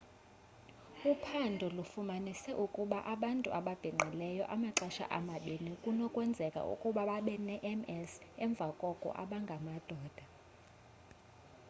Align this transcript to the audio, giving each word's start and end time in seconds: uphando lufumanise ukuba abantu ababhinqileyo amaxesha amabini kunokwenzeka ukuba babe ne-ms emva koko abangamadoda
uphando 1.11 1.65
lufumanise 1.77 2.51
ukuba 2.65 2.99
abantu 3.13 3.49
ababhinqileyo 3.59 4.43
amaxesha 4.55 5.05
amabini 5.17 5.71
kunokwenzeka 5.83 6.61
ukuba 6.73 7.01
babe 7.09 7.35
ne-ms 7.47 8.11
emva 8.43 8.67
koko 8.81 9.09
abangamadoda 9.23 10.25